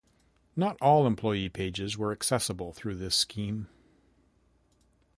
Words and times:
Not 0.55 0.81
all 0.81 1.05
employee 1.05 1.47
pages 1.49 1.95
were 1.95 2.11
accessible 2.11 2.73
through 2.73 2.95
this 2.95 3.15
scheme. 3.15 3.67